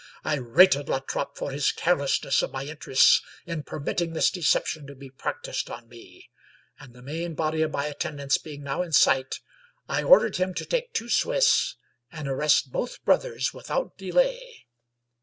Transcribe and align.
I 0.23 0.37
rated 0.37 0.89
La 0.89 0.97
Trape 0.99 1.35
for 1.35 1.51
his 1.51 1.71
carelessness 1.71 2.41
of 2.41 2.51
my 2.51 2.63
in 2.63 2.77
terests 2.77 3.21
in 3.45 3.61
permitting 3.61 4.13
this 4.13 4.31
deception 4.31 4.87
to 4.87 4.95
be 4.95 5.11
practiced 5.11 5.69
on 5.69 5.87
me; 5.87 6.31
and 6.79 6.95
the 6.95 7.03
main 7.03 7.35
body 7.35 7.61
of 7.61 7.69
my 7.69 7.85
attendants 7.85 8.39
being 8.39 8.63
now 8.63 8.81
in 8.81 8.93
sight, 8.93 9.41
I 9.87 10.01
ordered 10.01 10.37
him 10.37 10.55
to 10.55 10.65
take 10.65 10.93
two 10.95 11.07
Swiss 11.07 11.75
and 12.11 12.27
arrest 12.27 12.71
both 12.71 13.05
brothers 13.05 13.53
without 13.53 13.95
delay. 13.95 14.65